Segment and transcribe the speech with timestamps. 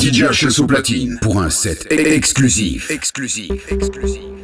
[0.00, 2.90] DJ au platine pour un set exclusif.
[2.90, 2.90] Exclusif.
[2.90, 3.70] Exclusif.
[3.70, 4.39] Exclusif.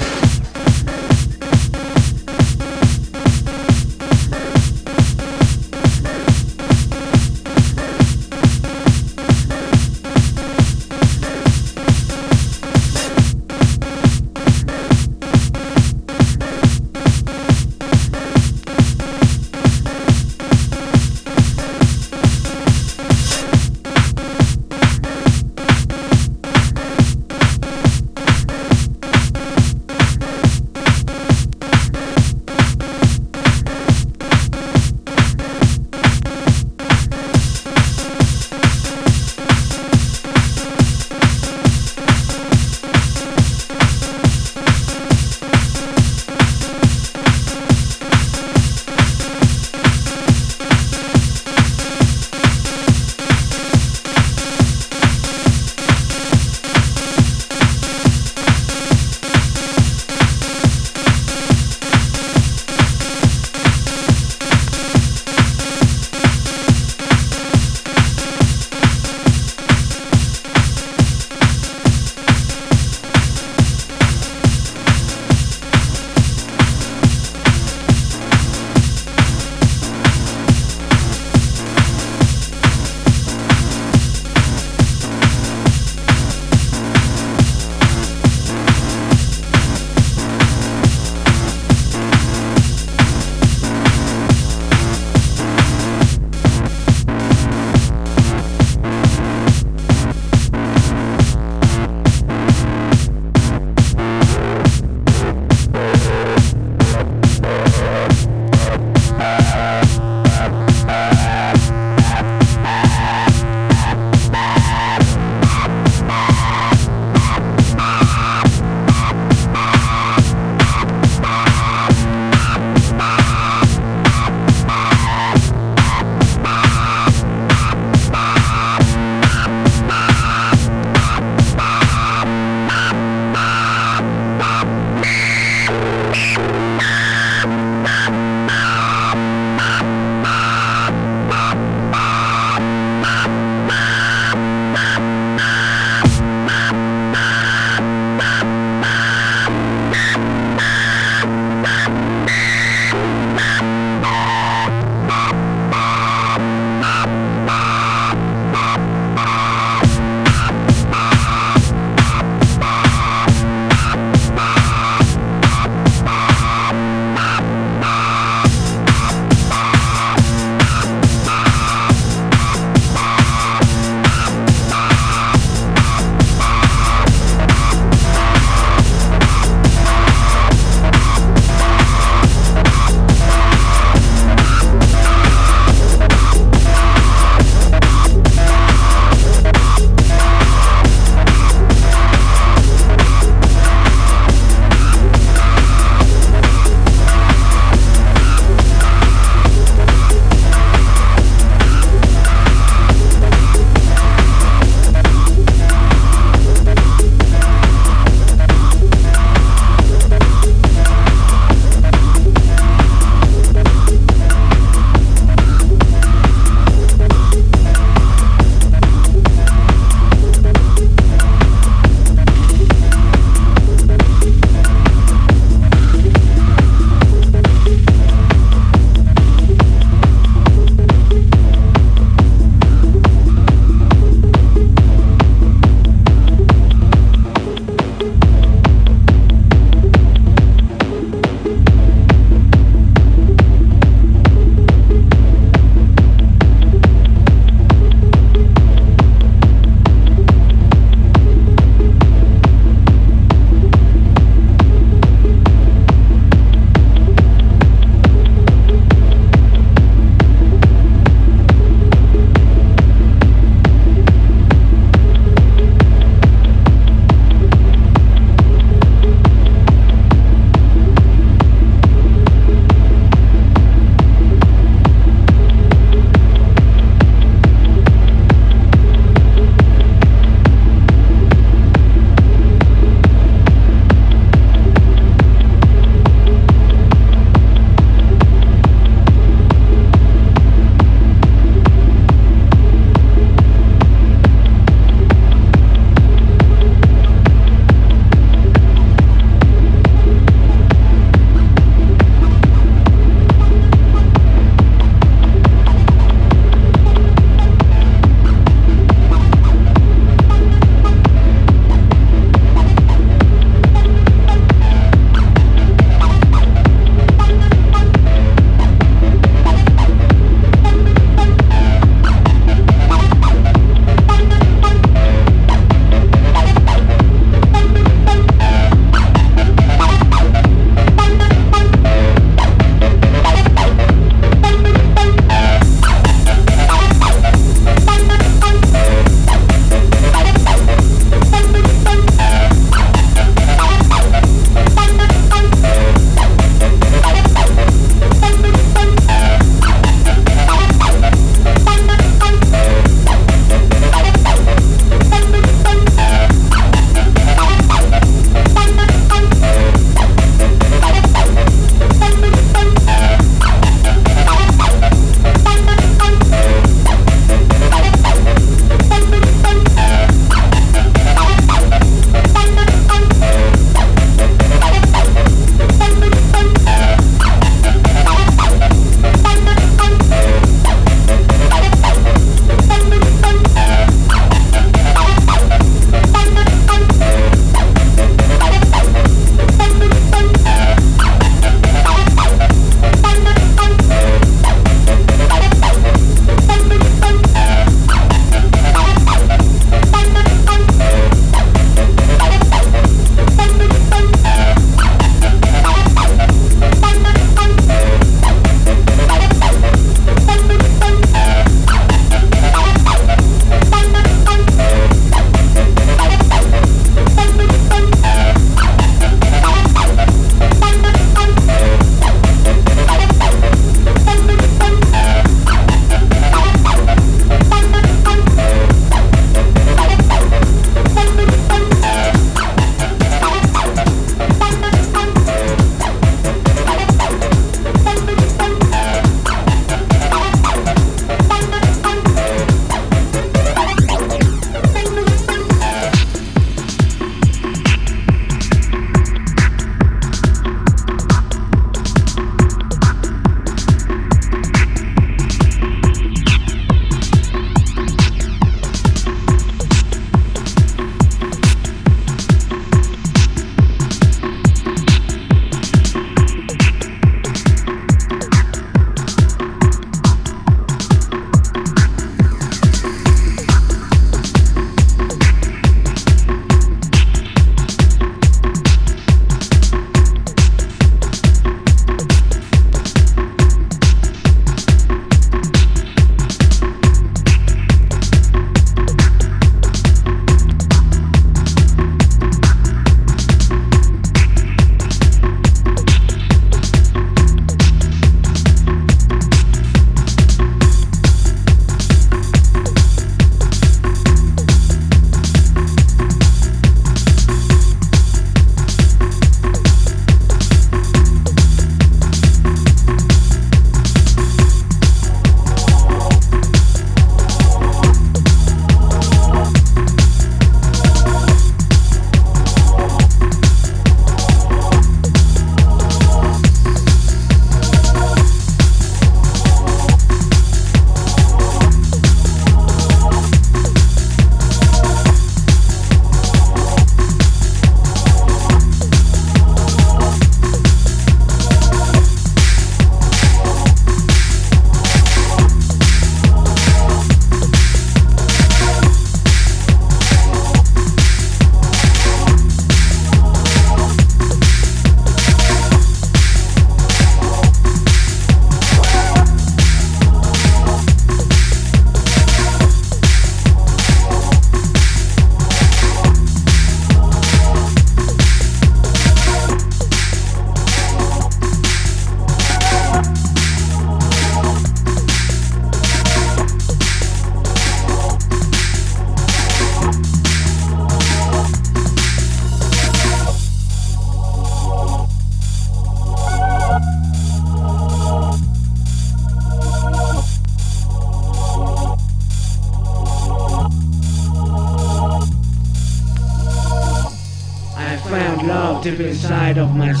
[599.51, 600.00] Inside of my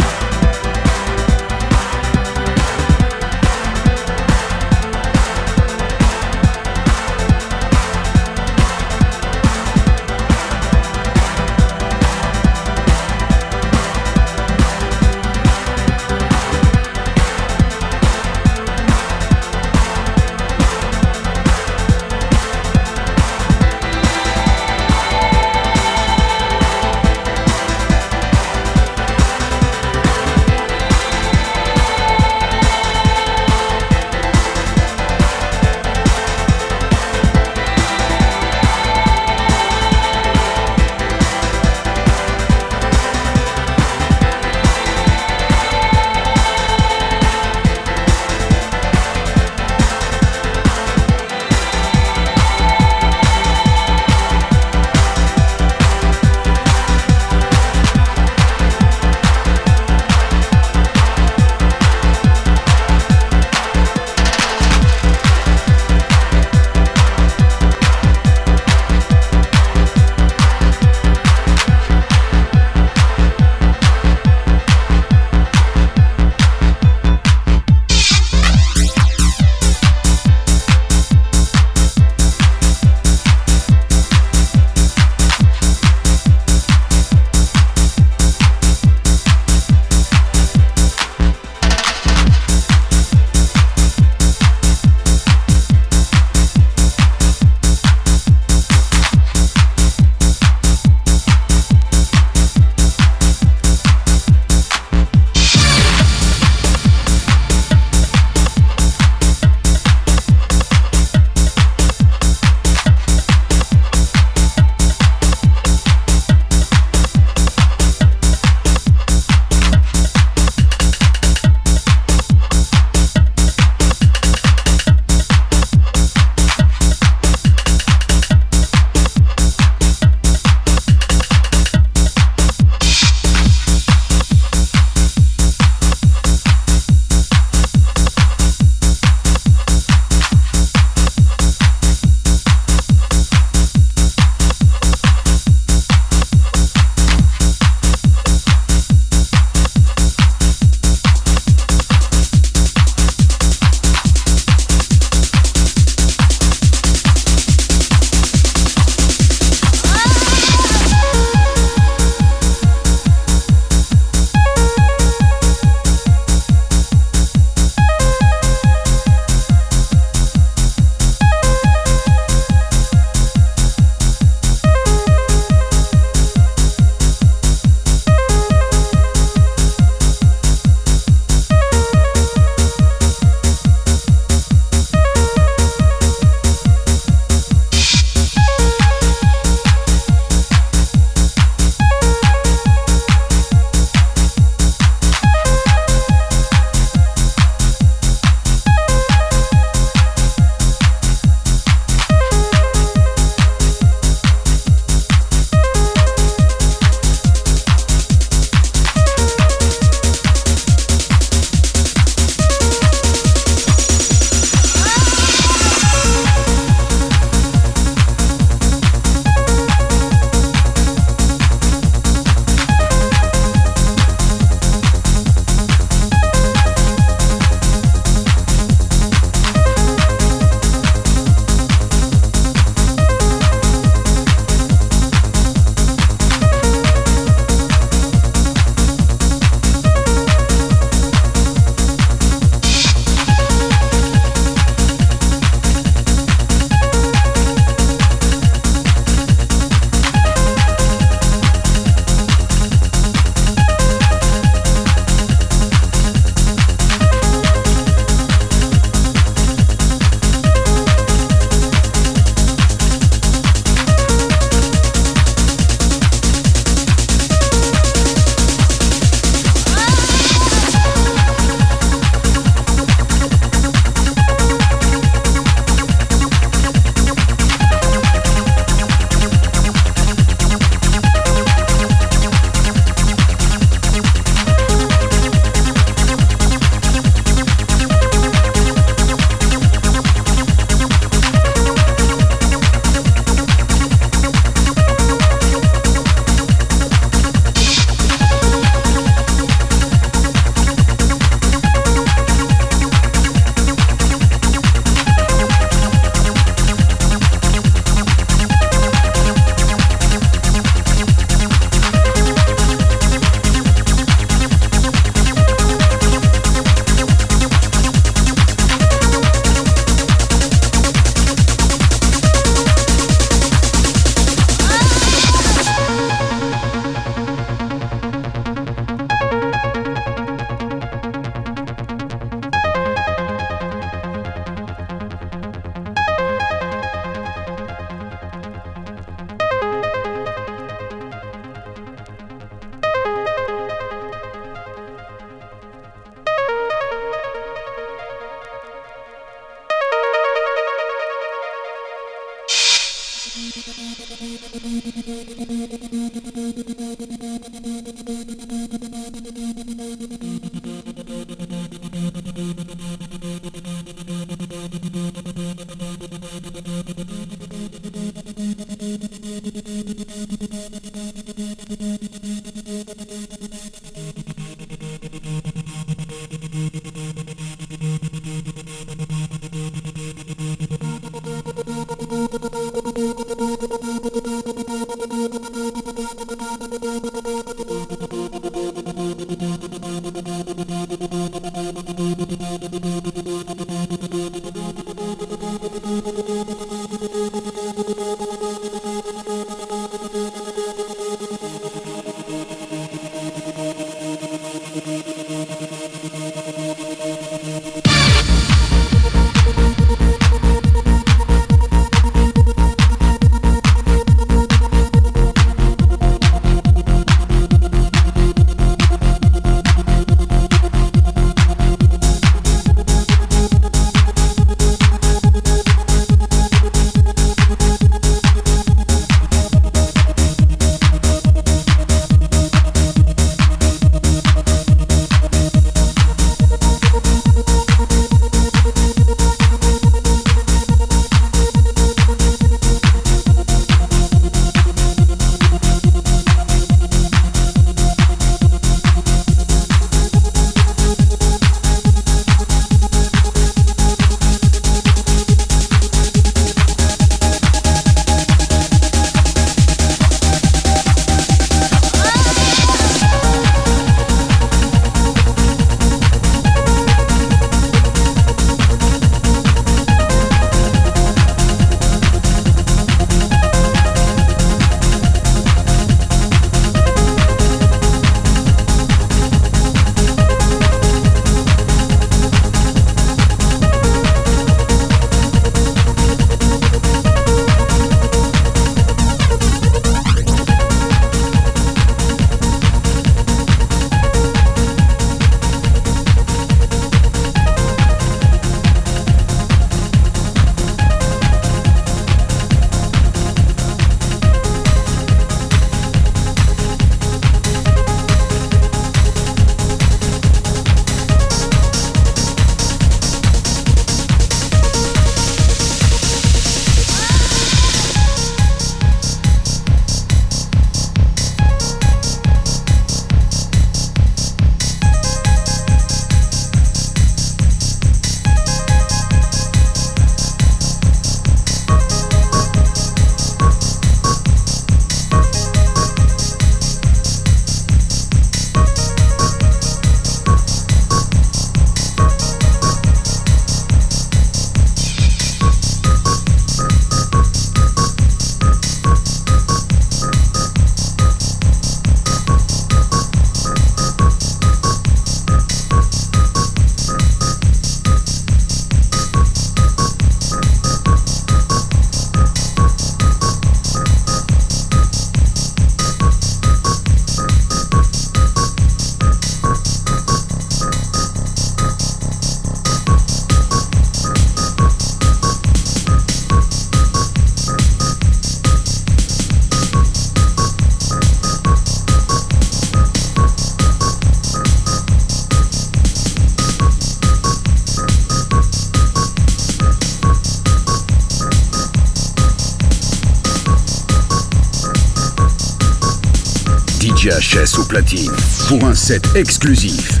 [597.71, 598.11] platine
[598.49, 600.00] pour un set exclusif.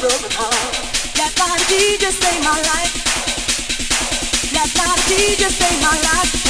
[0.00, 0.54] broken heart.
[1.18, 2.92] Last night a DJ saved my life.
[4.56, 6.40] Last night a DJ saved my life.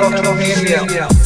[0.00, 1.19] Metal, metal, metal.